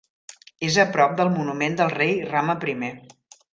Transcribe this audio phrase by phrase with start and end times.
[0.67, 2.93] És a prop del "Monument del rei Rama Primer".